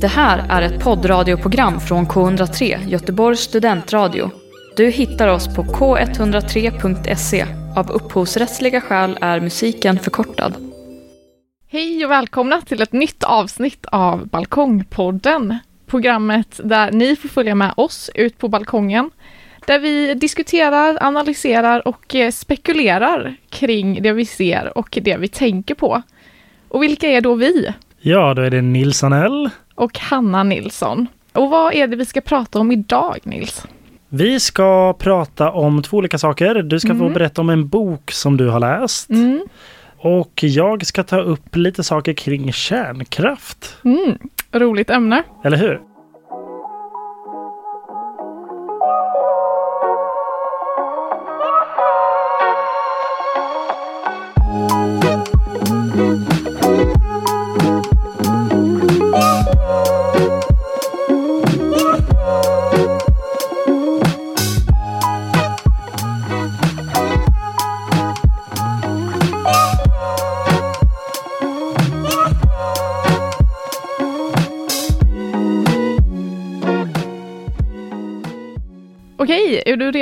[0.00, 4.30] Det här är ett poddradioprogram från K103, Göteborgs studentradio.
[4.76, 7.46] Du hittar oss på k103.se.
[7.76, 10.54] Av upphovsrättsliga skäl är musiken förkortad.
[11.68, 15.58] Hej och välkomna till ett nytt avsnitt av Balkongpodden.
[15.86, 19.10] Programmet där ni får följa med oss ut på balkongen.
[19.66, 25.74] Där vi diskuterar, analyserar och eh, spekulerar kring det vi ser och det vi tänker
[25.74, 26.02] på.
[26.68, 27.72] Och vilka är då vi?
[28.00, 29.50] Ja, då är det Nils Anell.
[29.78, 31.06] Och Hanna Nilsson.
[31.32, 33.66] Och vad är det vi ska prata om idag, Nils?
[34.08, 36.54] Vi ska prata om två olika saker.
[36.62, 36.98] Du ska mm.
[36.98, 39.10] få berätta om en bok som du har läst.
[39.10, 39.40] Mm.
[39.98, 43.76] Och jag ska ta upp lite saker kring kärnkraft.
[43.84, 44.18] Mm.
[44.52, 45.22] Roligt ämne.
[45.44, 45.80] Eller hur?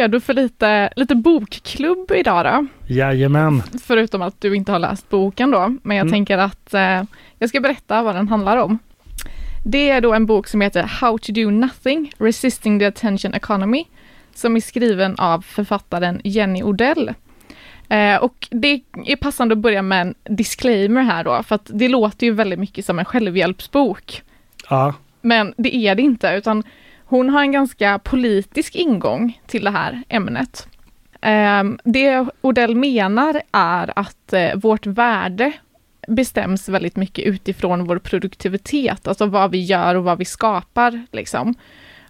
[0.07, 2.67] Redo för lite, lite bokklubb idag då?
[2.95, 3.63] Jajamän.
[3.83, 6.13] Förutom att du inte har läst boken då, men jag mm.
[6.13, 7.03] tänker att eh,
[7.39, 8.79] jag ska berätta vad den handlar om.
[9.65, 13.85] Det är då en bok som heter How to do nothing, Resisting the attention economy,
[14.35, 17.15] som är skriven av författaren Jenny Odell.
[17.89, 21.89] Eh, och det är passande att börja med en disclaimer här då, för att det
[21.89, 24.23] låter ju väldigt mycket som en självhjälpsbok.
[24.71, 24.95] Ja.
[25.21, 26.63] Men det är det inte, utan
[27.07, 30.69] hon har en ganska politisk ingång till det här ämnet.
[31.21, 35.53] Ehm, det Odell menar är att eh, vårt värde
[36.09, 41.07] bestäms väldigt mycket utifrån vår produktivitet, alltså vad vi gör och vad vi skapar.
[41.13, 41.55] Liksom.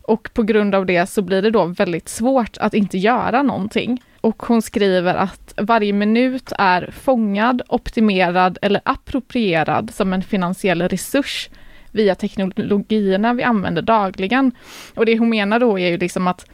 [0.03, 4.03] Och på grund av det så blir det då väldigt svårt att inte göra någonting.
[4.21, 11.49] Och hon skriver att varje minut är fångad, optimerad eller approprierad som en finansiell resurs
[11.97, 14.53] via teknologierna vi använder dagligen.
[14.95, 16.47] Och det hon menar då är ju liksom att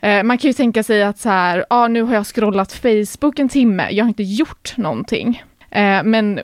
[0.00, 2.72] eh, man kan ju tänka sig att så här, ja ah, nu har jag scrollat
[2.72, 5.42] Facebook en timme, jag har inte gjort någonting.
[5.74, 6.40] Eh, men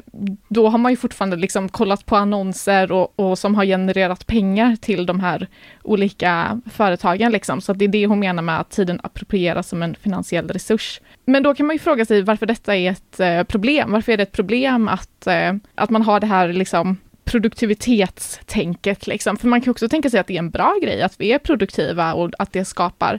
[0.48, 4.76] då har man ju fortfarande liksom kollat på annonser och, och, som har genererat pengar
[4.76, 5.48] till de här
[5.82, 7.32] olika företagen.
[7.32, 7.60] Liksom.
[7.60, 11.00] Så det är det hon menar med att tiden approprieras som en finansiell resurs.
[11.24, 13.92] Men då kan man ju fråga sig varför detta är ett eh, problem.
[13.92, 16.96] Varför är det ett problem att, eh, att man har det här liksom
[17.28, 19.06] produktivitetstänket.
[19.06, 19.36] Liksom.
[19.36, 21.38] För man kan också tänka sig att det är en bra grej att vi är
[21.38, 23.18] produktiva och att det skapar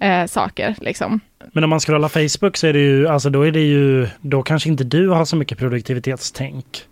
[0.00, 0.76] eh, saker.
[0.80, 1.20] Liksom.
[1.52, 4.42] Men om man scrollar Facebook så är det ju, alltså då är det ju, då
[4.42, 6.84] kanske inte du har så mycket produktivitetstänk.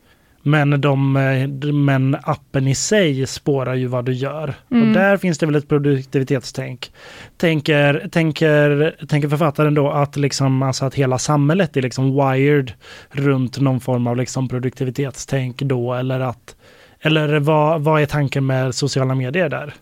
[0.46, 4.54] Men, de, eh, men appen i sig spårar ju vad du gör.
[4.70, 4.88] Mm.
[4.88, 6.92] Och där finns det väl ett produktivitetstänk.
[7.36, 12.72] Tänker, tänker, tänker författaren då att, liksom, alltså att hela samhället är liksom wired
[13.10, 16.56] runt någon form av liksom produktivitetstänk då eller att
[17.00, 19.74] eller vad, vad är tanken med sociala medier där?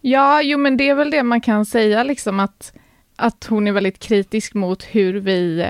[0.00, 2.72] Ja, jo men det är väl det man kan säga liksom att,
[3.16, 5.66] att hon är väldigt kritisk mot hur vi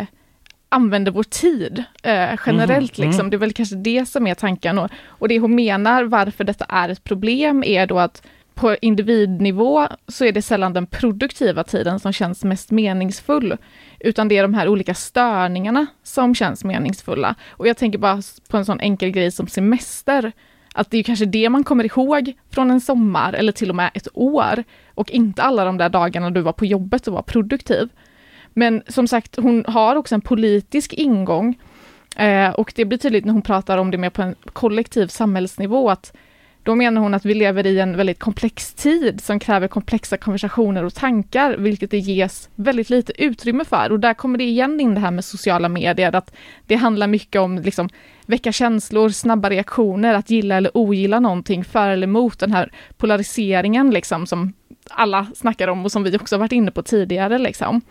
[0.68, 2.98] använder vår tid eh, generellt.
[2.98, 3.20] Mm, liksom.
[3.20, 3.30] Mm.
[3.30, 4.78] Det är väl kanske det som är tanken.
[4.78, 8.22] Och, och det hon menar varför detta är ett problem är då att
[8.54, 13.56] på individnivå så är det sällan den produktiva tiden som känns mest meningsfull,
[14.00, 17.34] utan det är de här olika störningarna som känns meningsfulla.
[17.48, 20.32] Och jag tänker bara på en sån enkel grej som semester,
[20.74, 23.90] att det är kanske det man kommer ihåg från en sommar eller till och med
[23.94, 24.64] ett år
[24.94, 27.88] och inte alla de där dagarna du var på jobbet och var produktiv.
[28.58, 31.58] Men som sagt, hon har också en politisk ingång
[32.16, 35.91] eh, och det blir tydligt när hon pratar om det mer på en kollektiv samhällsnivå
[35.91, 36.16] att
[36.62, 40.84] då menar hon att vi lever i en väldigt komplex tid som kräver komplexa konversationer
[40.84, 43.92] och tankar, vilket det ges väldigt lite utrymme för.
[43.92, 46.34] Och där kommer det igen in det här med sociala medier, att
[46.66, 47.88] det handlar mycket om liksom
[48.26, 53.91] väcka känslor, snabba reaktioner, att gilla eller ogilla någonting, för eller emot den här polariseringen
[53.91, 54.53] liksom som
[54.91, 57.83] alla snackar om och som vi också varit inne på tidigare liksom.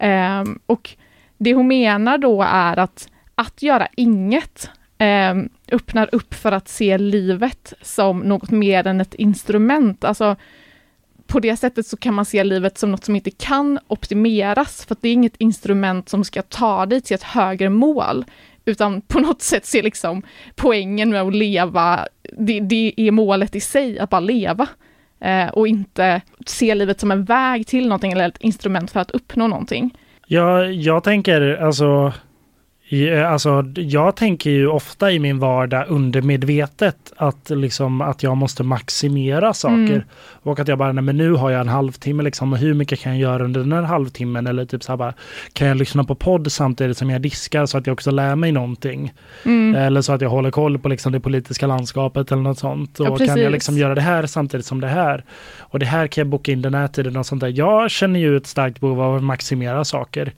[0.00, 0.90] Um, och
[1.38, 6.98] det hon menar då är att att göra inget um, öppnar upp för att se
[6.98, 10.04] livet som något mer än ett instrument.
[10.04, 10.36] Alltså,
[11.26, 14.96] på det sättet så kan man se livet som något som inte kan optimeras, för
[15.00, 18.24] det är inget instrument som ska ta dig till ett högre mål,
[18.64, 20.22] utan på något sätt se liksom
[20.54, 22.06] poängen med att leva,
[22.38, 24.66] det, det är målet i sig, att bara leva.
[25.20, 29.10] Eh, och inte se livet som en väg till någonting eller ett instrument för att
[29.10, 29.94] uppnå någonting.
[30.26, 32.12] Ja, jag tänker alltså
[33.26, 39.54] Alltså, jag tänker ju ofta i min vardag undermedvetet att, liksom, att jag måste maximera
[39.54, 39.74] saker.
[39.74, 40.02] Mm.
[40.42, 43.00] Och att jag bara, nej men nu har jag en halvtimme liksom, och hur mycket
[43.00, 44.46] kan jag göra under den här halvtimmen?
[44.46, 45.14] Eller typ så här bara,
[45.52, 48.52] kan jag lyssna på podd samtidigt som jag diskar så att jag också lär mig
[48.52, 49.12] någonting?
[49.44, 49.74] Mm.
[49.74, 53.00] Eller så att jag håller koll på liksom, det politiska landskapet eller något sånt.
[53.00, 55.24] Och ja, kan jag liksom göra det här samtidigt som det här?
[55.58, 57.52] Och det här kan jag boka in den här tiden och sånt där.
[57.54, 60.32] Jag känner ju ett starkt behov av att maximera saker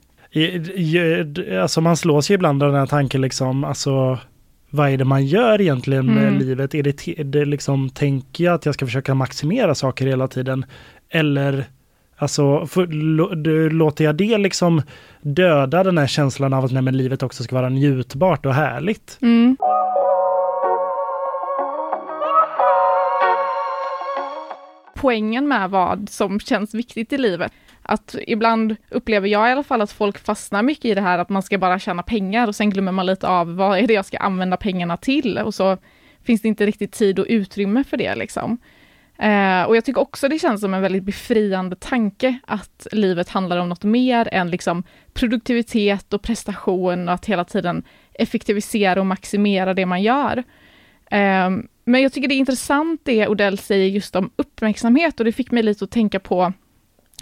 [1.61, 4.19] alltså man slås ju ibland av den här tanken liksom, alltså
[4.69, 6.39] vad är det man gör egentligen med mm.
[6.39, 6.75] livet?
[6.75, 10.65] Är det, det liksom, tänker jag att jag ska försöka maximera saker hela tiden?
[11.09, 11.65] Eller
[12.21, 12.87] Alltså, för,
[13.69, 14.81] låter jag det liksom
[15.21, 19.17] döda den här känslan av att nej, men livet också ska vara njutbart och härligt?
[19.21, 19.57] Mm.
[24.95, 27.51] Poängen med vad som känns viktigt i livet
[27.91, 31.29] att ibland upplever jag i alla fall att folk fastnar mycket i det här att
[31.29, 34.05] man ska bara tjäna pengar och sen glömmer man lite av vad är det jag
[34.05, 35.77] ska använda pengarna till och så
[36.23, 38.57] finns det inte riktigt tid och utrymme för det liksom.
[39.17, 43.57] Eh, och jag tycker också det känns som en väldigt befriande tanke att livet handlar
[43.57, 44.83] om något mer än liksom
[45.13, 47.83] produktivitet och prestation och att hela tiden
[48.13, 50.37] effektivisera och maximera det man gör.
[51.11, 51.49] Eh,
[51.85, 55.51] men jag tycker det är intressant det Odell säger just om uppmärksamhet och det fick
[55.51, 56.53] mig lite att tänka på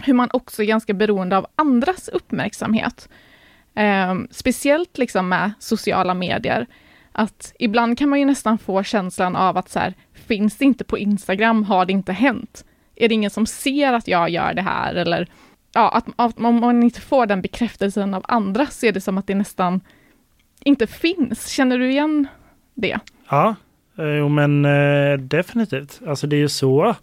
[0.04, 3.08] hur man också är ganska beroende av andras uppmärksamhet.
[3.74, 6.66] Eh, speciellt liksom med sociala medier.
[7.12, 10.84] Att ibland kan man ju nästan få känslan av att så här, finns det inte
[10.84, 12.64] på Instagram har det inte hänt.
[12.96, 14.94] Är det ingen som ser att jag gör det här?
[14.94, 15.28] Eller
[15.72, 19.18] ja, att, att om man inte får den bekräftelsen av andra så är det som
[19.18, 19.80] att det nästan
[20.64, 21.48] inte finns.
[21.48, 22.26] Känner du igen
[22.74, 22.98] det?
[23.30, 23.54] Ja,
[23.98, 26.00] eh, jo men eh, definitivt.
[26.06, 26.96] Alltså det är ju så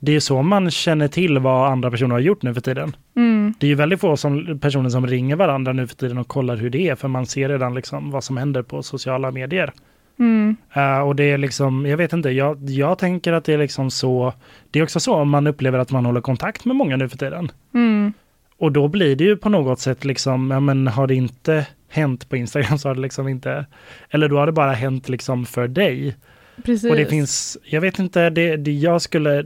[0.00, 2.96] det är så man känner till vad andra personer har gjort nu för tiden.
[3.16, 3.54] Mm.
[3.58, 6.56] Det är ju väldigt få som, personer som ringer varandra nu för tiden och kollar
[6.56, 9.72] hur det är, för man ser redan liksom vad som händer på sociala medier.
[10.18, 10.56] Mm.
[10.76, 13.90] Uh, och det är liksom, jag vet inte, jag, jag tänker att det är liksom
[13.90, 14.32] så,
[14.70, 17.18] det är också så om man upplever att man håller kontakt med många nu för
[17.18, 17.50] tiden.
[17.74, 18.12] Mm.
[18.58, 22.28] Och då blir det ju på något sätt liksom, ja men har det inte hänt
[22.28, 23.66] på Instagram så har det liksom inte,
[24.10, 26.16] eller då har det bara hänt liksom för dig.
[26.64, 26.90] Precis.
[26.90, 29.44] Och det finns, jag vet inte, det, det jag skulle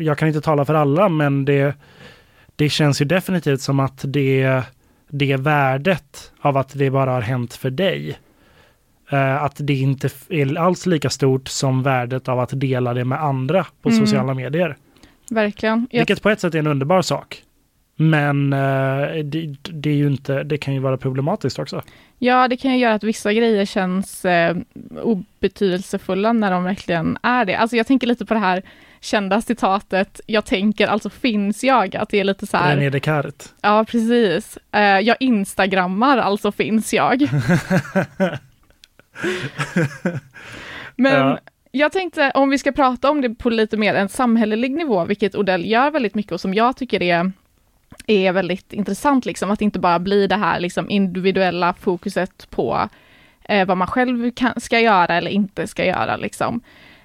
[0.00, 1.74] jag kan inte tala för alla, men det,
[2.56, 4.62] det känns ju definitivt som att det,
[5.08, 8.18] det värdet av att det bara har hänt för dig,
[9.10, 13.22] eh, att det inte är alls lika stort som värdet av att dela det med
[13.22, 14.06] andra på mm.
[14.06, 14.76] sociala medier.
[15.30, 15.88] Verkligen.
[15.92, 17.42] Vilket på ett sätt är en underbar sak.
[17.96, 21.82] Men eh, det, det, är ju inte, det kan ju vara problematiskt också.
[22.18, 24.56] Ja, det kan ju göra att vissa grejer känns eh,
[25.02, 27.54] obetydelsefulla när de verkligen är det.
[27.54, 28.62] Alltså jag tänker lite på det här
[29.04, 32.76] kända citatet, jag tänker alltså finns jag, att det är lite så här.
[32.76, 33.54] René Descartes.
[33.60, 34.58] Ja, precis.
[34.76, 37.22] Uh, jag instagrammar, alltså finns jag.
[40.96, 41.38] Men ja.
[41.70, 45.34] jag tänkte om vi ska prata om det på lite mer en samhällelig nivå, vilket
[45.34, 47.32] Odell gör väldigt mycket och som jag tycker är
[48.06, 52.88] är väldigt intressant, liksom, att inte bara bli det här liksom, individuella fokuset på
[53.48, 56.16] eh, vad man själv kan, ska göra eller inte ska göra.
[56.16, 56.60] Liksom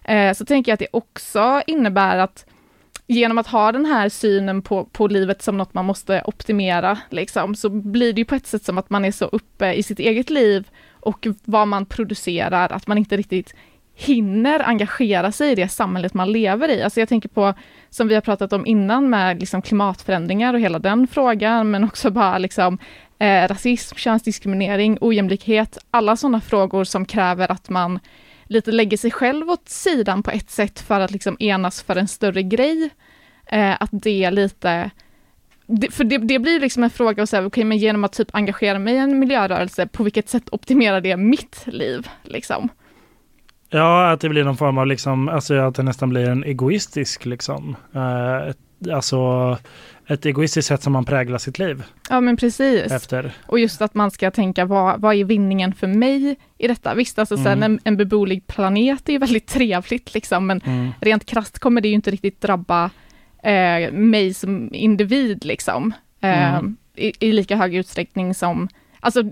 [0.09, 2.45] eh, så tänker jag att det också innebär att
[3.07, 7.55] genom att ha den här synen på, på livet som något man måste optimera, liksom,
[7.55, 9.99] så blir det ju på ett sätt som att man är så uppe i sitt
[9.99, 10.67] eget liv
[10.99, 13.55] och vad man producerar, att man inte riktigt
[13.95, 16.83] hinner engagera sig i det samhället man lever i.
[16.83, 17.53] Alltså jag tänker på,
[17.89, 22.11] som vi har pratat om innan med liksom klimatförändringar och hela den frågan, men också
[22.11, 22.77] bara liksom
[23.19, 27.99] eh, rasism, könsdiskriminering, ojämlikhet, alla sådana frågor som kräver att man
[28.49, 32.07] lite lägger sig själv åt sidan på ett sätt för att liksom enas för en
[32.07, 32.89] större grej.
[33.45, 34.91] Eh, att det är lite
[35.71, 38.13] det, för det, det, blir liksom en fråga att säga, okej, okay, men genom att
[38.13, 42.07] typ engagera mig i en miljörörelse, på vilket sätt optimerar det mitt liv?
[42.23, 42.69] Liksom?
[43.69, 47.25] Ja, att det blir någon form av liksom, alltså att det nästan blir en egoistisk
[47.25, 49.57] liksom, eh, alltså
[50.09, 51.83] ett egoistiskt sätt som man präglar sitt liv.
[52.09, 52.91] Ja men precis.
[52.91, 53.33] Efter.
[53.45, 56.95] Och just att man ska tänka vad, vad är vinningen för mig i detta?
[56.95, 57.43] Visst, alltså mm.
[57.43, 60.91] sen en, en beboelig planet är ju väldigt trevligt liksom, men mm.
[61.01, 62.89] rent krast kommer det ju inte riktigt drabba
[63.43, 65.93] eh, mig som individ liksom.
[66.21, 66.77] Eh, mm.
[66.95, 68.67] i, i, lika hög utsträckning som,
[68.99, 69.23] alltså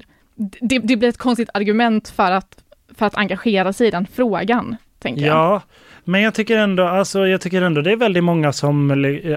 [0.62, 2.64] det, det blir ett konstigt argument för att,
[2.96, 4.76] för att engagera sig i den frågan.
[5.00, 5.62] Tänker ja, jag.
[6.10, 8.92] Men jag tycker ändå, alltså, jag tycker ändå det är väldigt många som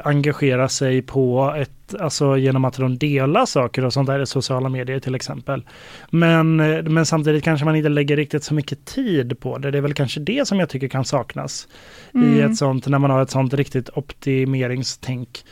[0.05, 4.69] engagerar sig på ett, alltså genom att de delar saker och sånt där i sociala
[4.69, 5.63] medier till exempel.
[6.11, 6.57] Men,
[6.95, 9.71] men samtidigt kanske man inte lägger riktigt så mycket tid på det.
[9.71, 11.69] Det är väl kanske det som jag tycker kan saknas
[12.15, 12.35] mm.
[12.35, 15.45] i ett sånt, när man har ett sånt riktigt optimeringstänk.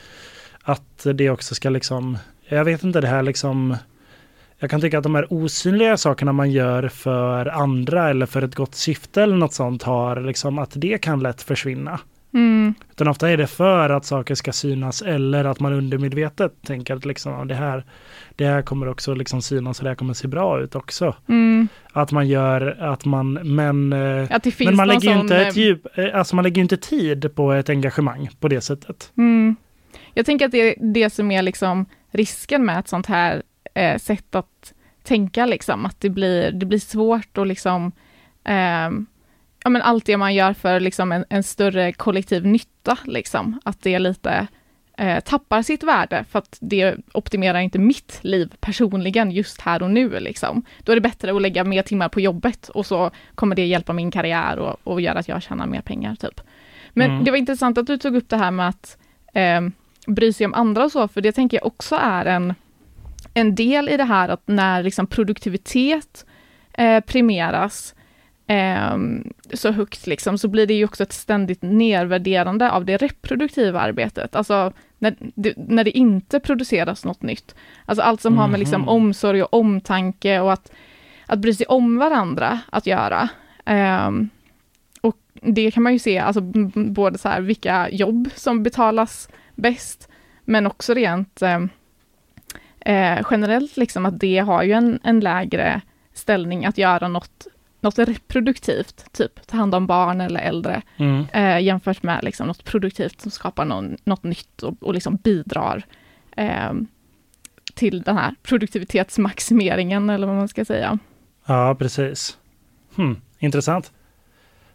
[0.62, 3.76] Att det också ska liksom, jag vet inte det här liksom
[4.58, 8.54] jag kan tycka att de här osynliga sakerna man gör för andra eller för ett
[8.54, 12.00] gott syfte eller något sånt har liksom att det kan lätt försvinna.
[12.34, 12.74] Mm.
[12.90, 17.04] Utan ofta är det för att saker ska synas eller att man undermedvetet tänker att
[17.04, 17.84] liksom, det, här,
[18.36, 21.14] det här kommer också liksom synas och det här kommer se bra ut också.
[21.28, 21.68] Mm.
[21.92, 25.62] Att man gör att man, men, eh, Att men man lägger ju inte ett eh,
[25.62, 29.12] djup, eh, alltså man lägger inte tid på ett engagemang på det sättet.
[29.16, 29.56] Mm.
[30.14, 33.42] Jag tänker att det är det som är liksom risken med ett sånt här
[33.78, 37.92] eh, sätt att tänka, liksom, att det blir, det blir svårt och liksom
[38.44, 39.06] ehm,
[39.64, 43.82] ja, men allt det man gör för liksom en, en större kollektiv nytta, liksom, att
[43.82, 44.46] det lite
[44.98, 49.90] eh, tappar sitt värde för att det optimerar inte mitt liv personligen just här och
[49.90, 50.20] nu.
[50.20, 50.62] Liksom.
[50.82, 53.92] Då är det bättre att lägga mer timmar på jobbet och så kommer det hjälpa
[53.92, 56.14] min karriär och, och göra att jag tjänar mer pengar.
[56.14, 56.40] Typ.
[56.92, 57.24] Men Mm.
[57.24, 58.98] det var intressant att du tog upp det här med att
[59.34, 59.60] eh,
[60.06, 62.54] bry sig om andra och så, för det tänker jag också är en,
[63.40, 66.26] en del i det här att när liksom produktivitet
[66.72, 67.94] eh, premieras
[68.46, 68.96] eh,
[69.52, 74.36] så högt, liksom, så blir det ju också ett ständigt nedvärderande av det reproduktiva arbetet.
[74.36, 77.54] Alltså när det, när det inte produceras något nytt.
[77.84, 78.88] Alltså allt som har med liksom Mhm.
[78.88, 80.72] omsorg och omtanke och att,
[81.26, 83.28] att bry sig om varandra att göra.
[83.64, 84.28] Ehm,
[85.00, 86.40] och det kan man ju se, alltså
[86.74, 90.08] både så här vilka jobb som betalas bäst,
[90.44, 91.42] men också rent
[92.80, 95.80] eh, generellt liksom att det har ju en, en lägre
[96.14, 97.46] ställning att göra något,
[97.80, 101.24] något reproduktivt, typ ta hand om barn eller äldre, Mm.
[101.32, 105.82] eh, jämfört med liksom något produktivt som skapar någon, något nytt och, och liksom bidrar
[106.36, 106.72] eh,
[107.74, 110.98] till den här produktivitetsmaximeringen eller vad man ska säga.
[111.46, 112.38] Ja, precis.
[112.96, 113.92] Hmm, intressant.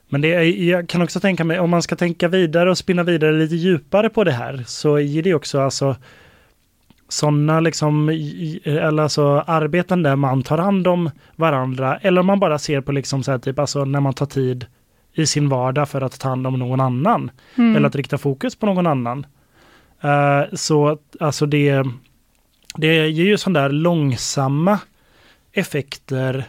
[0.10, 3.31] Men det jag kan också tänka mig, om man ska tänka vidare och spinna vidare
[3.31, 5.95] lite djupare på det här, så är det också alltså
[7.13, 8.10] sådana liksom,
[8.63, 12.91] eller alltså arbeten där man tar hand om varandra, eller om man bara ser på
[12.91, 14.65] liksom så här typ, alltså när man tar tid
[15.13, 17.75] i sin vardag för att ta hand om någon annan, Mm.
[17.75, 19.25] eller att rikta fokus på någon annan.
[20.01, 21.84] Eh, så alltså det,
[22.75, 24.79] det ger ju sådana där långsamma
[25.51, 26.46] effekter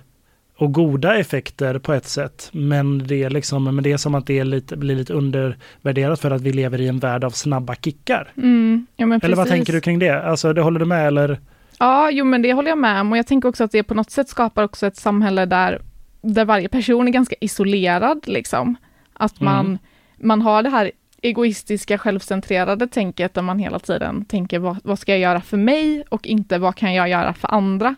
[0.57, 2.49] och goda effekter på ett sätt.
[2.53, 6.21] Men det är, liksom, men det är som att det är lite, blir lite undervärderat
[6.21, 8.33] för att vi lever i en värld av snabba kickar.
[8.37, 9.51] Mm, ja, Eller vad precis.
[9.51, 10.23] tänker du kring det?
[10.25, 11.41] Alltså, det håller du med eller?
[11.79, 13.95] Ja, jo men det håller jag med om och jag tänker också att det på
[13.95, 15.83] något sätt skapar också ett samhälle där,
[16.23, 18.77] där varje person är ganska isolerad liksom.
[19.13, 19.79] Att man, Mm.
[20.17, 20.91] man har det här
[21.23, 26.05] egoistiska, självcentrerade tänket där man hela tiden tänker vad, vad ska jag göra för mig
[26.09, 27.95] och inte vad kan jag göra för andra.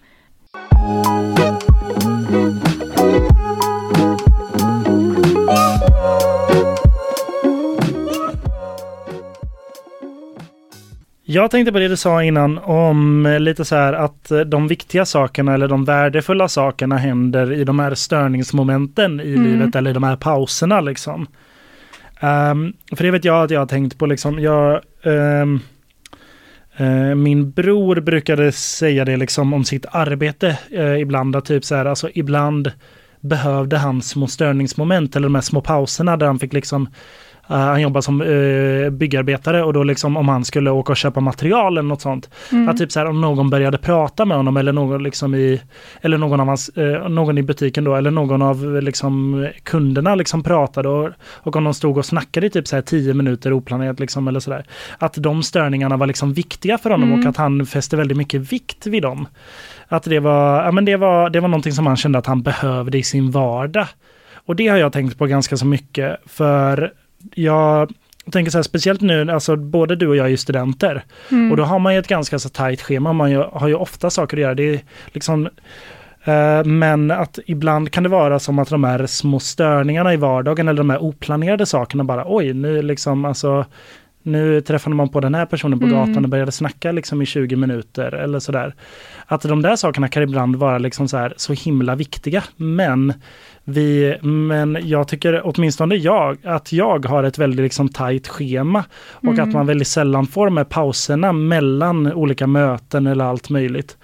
[11.29, 14.69] Jag tänkte på det du sa innan om eh, lite så här att eh, de
[14.69, 19.45] viktiga sakerna eller de värdefulla sakerna händer i de här störningsmomenten i Mm.
[19.45, 21.27] livet eller i de här pauserna liksom.
[22.21, 25.47] Ehm, för det vet jag att jag har tänkt på liksom, jag, eh,
[26.77, 31.75] Eh, min bror brukade säga det liksom om sitt arbete eh, ibland, att typ så
[31.75, 32.73] här, alltså ibland
[33.21, 36.89] behövde han små störningsmoment eller de här små pauserna där han fick liksom
[37.55, 41.79] han jobbar som uh, byggarbetare och då liksom om han skulle åka och köpa material
[41.79, 42.31] eller något sånt.
[42.53, 42.69] Mm.
[42.69, 45.63] Att typ så här om någon började prata med honom eller någon liksom i
[46.01, 50.43] eller någon av hans, eh, någon i butiken då eller någon av liksom kunderna liksom
[50.43, 54.01] pratade och, och om de stod och snackade i typ så här tio minuter oplanerat
[54.01, 54.65] liksom eller sådär.
[54.99, 57.21] Att de störningarna var liksom viktiga för honom Mm.
[57.21, 59.29] och att han fäste väldigt mycket vikt vid dem.
[59.89, 62.43] Att det var, ja men det var, det var någonting som han kände att han
[62.43, 63.87] behövde i sin vardag.
[64.35, 66.93] Och det har jag tänkt på ganska så mycket för
[67.35, 67.93] jag
[68.31, 71.05] tänker så här, speciellt nu, alltså både du och jag är ju studenter.
[71.31, 71.51] Mm.
[71.51, 74.11] Och då har man ju ett ganska så tajt schema, man ju, har ju ofta
[74.11, 74.55] saker att göra.
[74.55, 75.47] Det är liksom,
[76.25, 80.69] eh, men att ibland kan det vara som att de här små störningarna i vardagen
[80.69, 83.65] eller de här oplanerade sakerna bara oj, nu liksom alltså
[84.27, 85.97] nu träffade man på den här personen på Mm.
[86.09, 88.75] gatan och började snacka liksom i 20 minuter eller sådär.
[89.27, 92.45] Att de där sakerna kan ibland vara liksom så här så himla viktiga.
[92.57, 93.13] Men
[93.65, 99.25] vi, men jag tycker åtminstone jag, att jag har ett väldigt liksom tajt schema och
[99.25, 99.49] Mm.
[99.49, 103.97] att man väldigt sällan får de här pauserna mellan olika möten eller allt möjligt.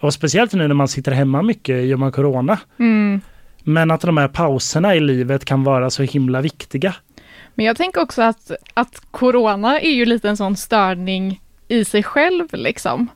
[0.00, 2.58] Och speciellt nu när man sitter hemma mycket i och med corona.
[2.78, 3.20] Mm.
[3.62, 6.94] Men att de här pauserna i livet kan vara så himla viktiga.
[7.54, 12.02] Men jag tänker också att, att corona är ju lite en sån störning i sig
[12.02, 13.08] själv liksom.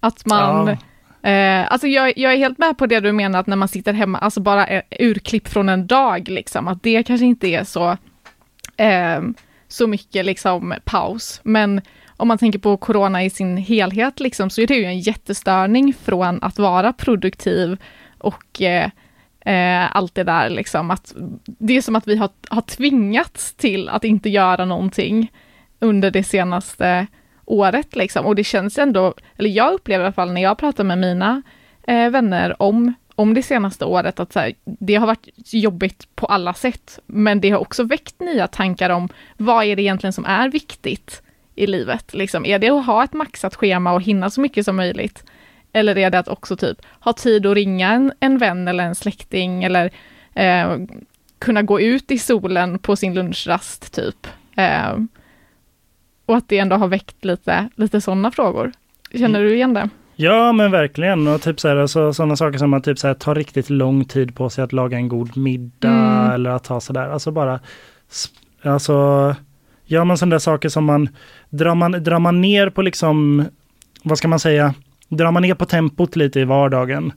[0.00, 0.76] Att man,
[1.22, 1.30] Ja.
[1.30, 3.92] eh, alltså jag, jag är helt med på det du menar att när man sitter
[3.92, 7.96] hemma, alltså bara är urklipp från en dag liksom, att det kanske inte är så,
[8.76, 9.20] eh,
[9.68, 11.40] så mycket liksom paus.
[11.44, 11.80] Men
[12.16, 15.94] om man tänker på corona i sin helhet liksom, så är det ju en jättestörning
[16.04, 17.76] från att vara produktiv
[18.18, 18.90] och eh,
[19.44, 20.90] eh, allt det där liksom.
[20.90, 25.32] Att, det är som att vi har, har tvingats till att inte göra någonting
[25.78, 27.06] under det senaste
[27.44, 28.26] året liksom.
[28.26, 31.42] Och det känns ändå, eller jag upplever i alla fall när jag pratar med mina
[31.86, 36.54] eh, vänner om, om det senaste året, att här, det har varit jobbigt på alla
[36.54, 40.48] sätt, men det har också väckt nya tankar om vad är det egentligen som är
[40.48, 41.22] viktigt
[41.54, 42.14] i livet?
[42.14, 45.24] Liksom, är det att ha ett maxat schema och hinna så mycket som möjligt?
[45.72, 48.94] Eller är det att också typ ha tid att ringa en, en vän eller en
[48.94, 49.90] släkting eller
[50.34, 50.76] eh,
[51.38, 54.26] kunna gå ut i solen på sin lunchrast typ?
[54.56, 54.92] Eh,
[56.26, 58.72] och att det ändå har väckt lite, lite sådana frågor.
[59.14, 59.88] Känner du igen det?
[60.16, 63.14] Ja men verkligen och typ så här, alltså, sådana saker som att typ så här,
[63.14, 66.30] ta riktigt lång tid på sig att laga en god middag mm.
[66.30, 67.60] eller att ta sådär, alltså bara
[68.62, 69.34] Alltså
[69.84, 71.08] Gör man sådana där saker som man
[71.50, 73.44] drar, man drar man ner på liksom
[74.02, 74.74] Vad ska man säga
[75.16, 77.12] Drar man ner på tempot lite i vardagen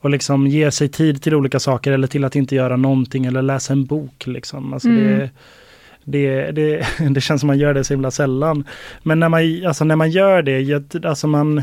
[0.00, 3.42] och liksom ger sig tid till olika saker eller till att inte göra någonting eller
[3.42, 4.72] läsa en bok liksom.
[4.72, 5.04] Alltså mm.
[5.04, 5.30] det,
[6.04, 8.64] det, det, det känns som man gör det så himla sällan.
[9.02, 11.62] Men när man, alltså när man gör det, alltså man,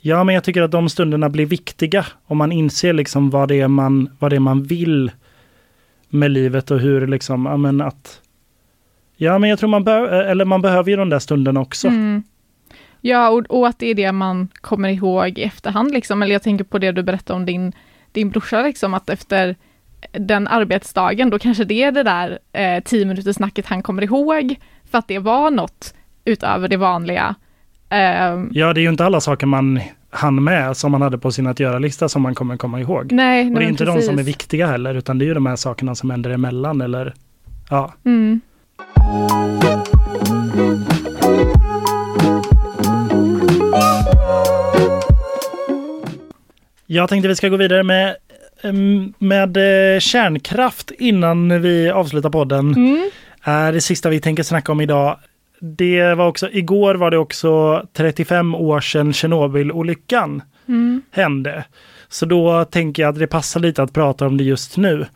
[0.00, 3.60] ja men jag tycker att de stunderna blir viktiga och man inser liksom vad det
[3.60, 5.10] är man, vad det är man vill
[6.08, 8.20] med livet och hur liksom, ja men att,
[9.16, 9.92] ja men jag tror man, be,
[10.30, 11.88] eller man behöver ju de där stunderna också.
[11.88, 12.22] Mm.
[13.06, 16.42] Ja, och, och, att det är det man kommer ihåg i efterhand liksom, eller jag
[16.42, 17.72] tänker på det du berättade om din,
[18.12, 19.56] din brorsa liksom, att efter
[20.12, 24.56] den arbetsdagen, då kanske det är det där eh, tio minuters snacket han kommer ihåg,
[24.90, 25.94] för att det var något
[26.24, 27.34] utöver det vanliga.
[27.88, 31.32] Eh, ja, det är ju inte alla saker man hann med som man hade på
[31.32, 33.12] sin att göra-lista som man kommer komma ihåg.
[33.12, 34.06] Nej, och det är inte precis.
[34.06, 36.80] de som är viktiga heller, utan det är ju de här sakerna som händer emellan
[36.80, 37.14] eller
[37.70, 37.92] ja.
[38.04, 38.40] Mm.
[46.86, 48.16] Jag tänkte vi ska gå vidare med
[49.18, 52.74] med eh, kärnkraft innan vi avslutar podden.
[52.74, 53.10] Mm.
[53.42, 55.18] är det sista vi tänker snacka om idag.
[55.60, 61.02] Det var också, igår var det också 35 år sedan Tjernobylolyckan mm.
[61.10, 61.64] hände.
[62.08, 65.06] Så då tänker jag att det passar lite att prata om det just nu.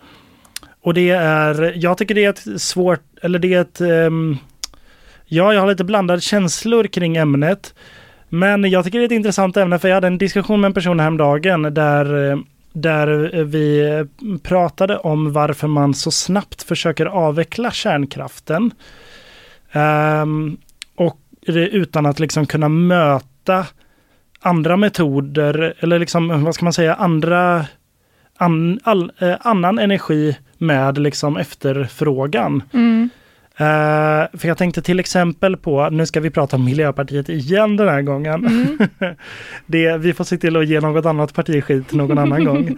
[0.82, 4.38] Och det är, jag tycker det är ett svårt, eller det är ett, um,
[5.26, 7.74] ja jag har lite blandade känslor kring ämnet.
[8.32, 10.74] Men jag tycker det är ett intressant ämne för jag hade en diskussion med en
[10.74, 12.38] person häromdagen där
[12.72, 13.08] där
[13.44, 14.06] vi
[14.42, 18.70] pratade om varför man så snabbt försöker avveckla kärnkraften.
[19.72, 20.56] Um,
[20.94, 23.66] och utan att liksom kunna möta
[24.40, 27.66] andra metoder eller liksom, vad ska man säga, andra
[28.36, 32.62] an, all, eh, annan energi med liksom efterfrågan.
[32.72, 33.10] Mm.
[33.60, 37.88] Uh, för jag tänkte till exempel på, nu ska vi prata om Miljöpartiet igen den
[37.88, 38.46] här gången.
[38.46, 38.78] Mm.
[39.66, 42.68] det, vi får se till att ge något annat parti skit någon annan gång.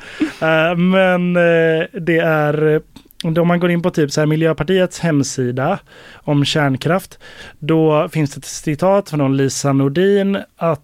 [0.42, 2.82] Uh, men uh, det är
[3.22, 5.78] om man går in på typ så här Miljöpartiets hemsida
[6.14, 7.18] om kärnkraft,
[7.58, 10.80] då finns det ett citat från Lisa Nordin att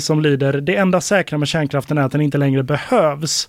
[0.00, 3.48] som lyder det enda säkra med kärnkraften är att den inte längre behövs.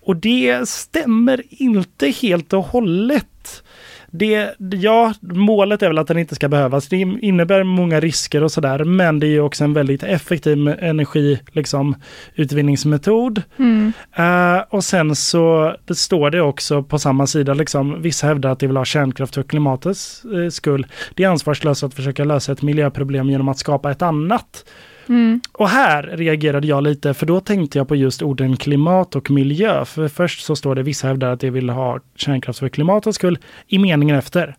[0.00, 3.62] Och det stämmer inte helt och hållet
[4.10, 6.88] det, ja, målet är väl att den inte ska behövas.
[6.88, 11.94] Det innebär många risker och sådär, men det är också en väldigt effektiv energi, liksom,
[12.34, 13.42] utvinningsmetod.
[13.58, 13.92] Mm.
[14.18, 18.58] Uh, och sen så det står det också på samma sida, liksom, vissa hävdar att
[18.58, 20.86] de vill ha kärnkraft för klimatets uh, skull.
[21.14, 24.64] Det är ansvarslöst att försöka lösa ett miljöproblem genom att skapa ett annat.
[25.10, 25.40] Mm.
[25.52, 29.84] Och här reagerade jag lite, för då tänkte jag på just orden klimat och miljö.
[29.84, 33.38] För först så står det vissa hävdar att de vill ha kärnkraft för klimatets skull,
[33.66, 34.56] i meningen efter.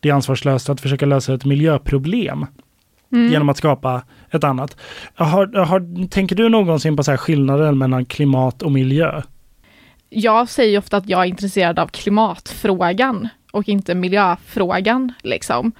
[0.00, 2.46] Det är ansvarslöst att försöka lösa ett miljöproblem.
[3.12, 3.32] Mm.
[3.32, 4.76] genom att skapa ett annat.
[5.14, 9.22] Har, har, tänker du någonsin på så här skillnaden mellan klimat och miljö?
[10.10, 15.12] Jag säger ofta att jag är intresserad av klimatfrågan och inte miljöfrågan.
[15.22, 15.72] Liksom.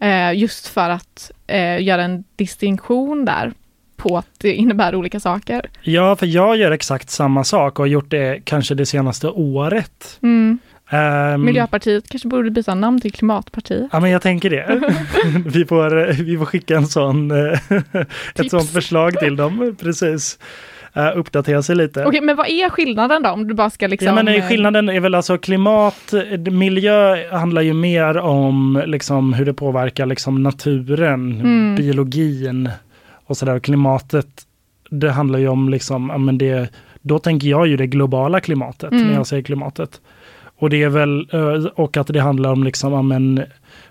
[0.00, 3.52] Eh, just för att eh, göra en distinktion där
[3.96, 5.70] på att det innebär olika saker.
[5.82, 10.18] Ja, för jag gör exakt samma sak och har gjort det kanske det senaste året.
[10.22, 10.58] Mm.
[10.90, 13.88] Um, Miljöpartiet kanske borde byta namn till Klimatpartiet.
[13.92, 14.80] Ja, men jag tänker det.
[15.46, 17.30] vi, får, vi får skicka en sån,
[18.34, 19.76] ett sånt förslag till dem.
[19.80, 20.38] Precis
[20.96, 22.04] uh, uppdatera sig lite.
[22.04, 23.30] Okej, men vad är skillnaden då?
[23.30, 24.06] Om du bara ska liksom...
[24.06, 26.14] Ja, men eh, skillnaden är väl alltså klimat,
[26.50, 31.76] miljö handlar ju mer om liksom hur det påverkar liksom naturen, mm.
[31.76, 32.70] biologin
[33.26, 33.58] och sådär.
[33.58, 34.26] Klimatet,
[34.90, 36.72] det handlar ju om liksom, ja men det,
[37.02, 39.06] då tänker jag ju det globala klimatet mm.
[39.06, 40.00] när jag säger klimatet.
[40.58, 43.42] Och det är väl, eh, och att det handlar om liksom, ja men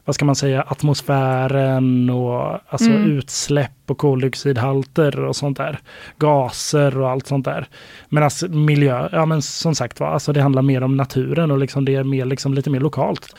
[0.08, 3.12] vad ska man säga, atmosfären och alltså Mm.
[3.12, 5.80] utsläpp och koldioxidhalter och sånt där.
[6.18, 7.68] Gaser och allt sånt där.
[8.10, 11.58] Men alltså miljö, ja men som sagt var, alltså det handlar mer om naturen och
[11.58, 13.36] liksom det är mer, liksom lite mer lokalt.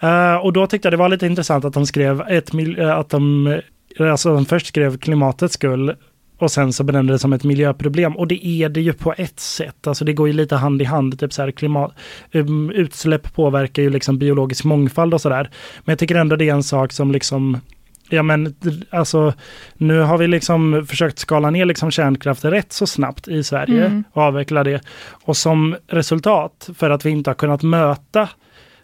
[0.00, 3.10] Eh, och då tyckte jag det var lite intressant att de skrev ett, eh, att
[3.10, 3.46] de,
[3.98, 5.94] eh, alltså de först skrev klimatets skull
[6.38, 8.16] och sen så benämnde det som ett miljöproblem.
[8.16, 9.86] Och det är det ju på ett sätt.
[9.86, 11.18] Alltså det går ju lite hand i hand.
[11.20, 11.92] Typ så här klimat,
[12.32, 15.50] um, utsläpp påverkar ju liksom biologisk mångfald och sådär.
[15.84, 17.60] Men jag tycker ändå det är en sak som liksom
[18.10, 18.54] Ja men
[18.90, 19.32] alltså
[19.74, 24.04] nu har vi liksom försökt skala ner liksom kärnkraften rätt så snabbt i Sverige Mm.
[24.12, 24.80] och avveckla det.
[25.24, 28.28] Och som resultat för att vi inte har kunnat möta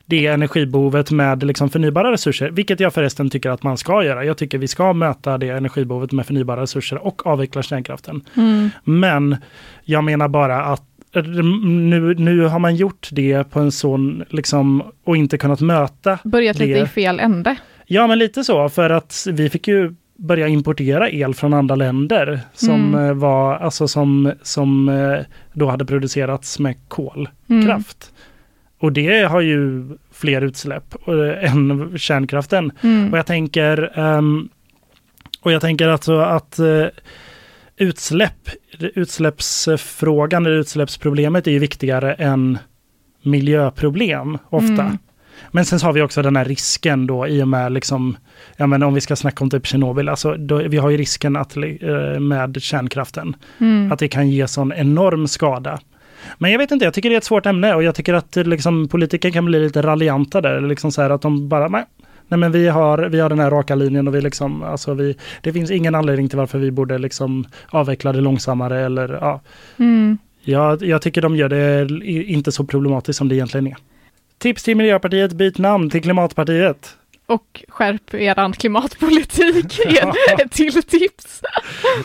[0.06, 4.24] det energibehovet med liksom förnybara resurser, vilket jag förresten tycker att man ska göra.
[4.24, 8.20] Jag tycker vi ska möta det energibehovet med förnybara resurser och avveckla kärnkraften.
[8.36, 8.70] Mm.
[8.84, 9.36] Men
[9.84, 15.16] jag menar bara att nu, nu har man gjort det på en sån, liksom, och
[15.16, 16.18] inte kunnat möta.
[16.24, 17.56] Börjat lite Det- i fel ände.
[17.86, 22.40] Ja, men lite så, för att vi fick ju börja importera el från andra länder
[22.54, 23.04] som Mm.
[23.08, 25.18] eh, var, alltså som, som eh,
[25.52, 27.48] då hade producerats med kolkraft.
[27.48, 27.74] Mm.
[28.78, 32.72] Och det har ju fler utsläpp eh, än kärnkraften.
[32.82, 33.12] Mm.
[33.12, 34.48] Och jag tänker, ehm,
[35.40, 36.86] och jag tänker alltså att eh,
[37.76, 42.58] utsläpp, utsläppsfrågan eller utsläppsproblemet är ju viktigare än
[43.22, 44.82] miljöproblem ofta.
[44.82, 44.98] Mm.
[45.50, 48.16] Men sen har vi också den här risken då i och med liksom,
[48.56, 51.36] ja men om vi ska snacka om typ Tjernobyl, alltså då, vi har ju risken
[51.36, 53.92] att, eh, med kärnkraften, Mm.
[53.92, 55.78] att det kan ge sån enorm skada.
[56.38, 58.36] Men jag vet inte, jag tycker det är ett svårt ämne och jag tycker att
[58.36, 60.60] eh, liksom, politiker kan bli lite raljanta där.
[60.60, 61.84] Liksom så här att de bara, nej,
[62.28, 65.16] nej men vi har, vi har den här raka linjen och vi liksom, alltså vi,
[65.40, 69.40] det finns ingen anledning till varför vi borde liksom avveckla det långsammare eller ja.
[69.78, 70.18] Mm.
[70.40, 71.88] Jag, jag tycker de gör det
[72.32, 73.76] inte så problematiskt som det egentligen är.
[74.38, 76.96] Tips till Miljöpartiet, byt namn till Klimatpartiet.
[77.26, 81.42] Och skärp eran klimatpolitik är ett till tips.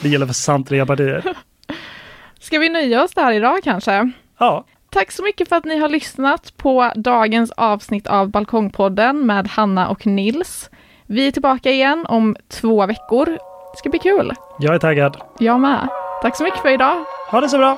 [0.02, 1.24] Det gäller för samtliga partier.
[2.40, 4.12] Ska vi nöja oss där idag kanske?
[4.40, 9.48] Ja, Tack så mycket för att ni har lyssnat på dagens avsnitt av Balkongpodden med
[9.48, 10.70] Hanna och Nils.
[11.06, 13.26] Vi är tillbaka igen om två veckor.
[13.26, 14.34] Det ska bli kul.
[14.60, 15.18] jag är taggad.
[15.40, 15.88] Jag med.
[16.22, 17.06] Tack så mycket för idag.
[17.32, 17.78] Ha det så bra!